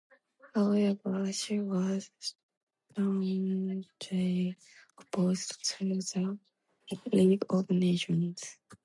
[0.55, 2.09] However, he was
[2.95, 4.55] staunchly
[4.97, 6.37] opposed to the
[7.13, 8.57] League of Nations.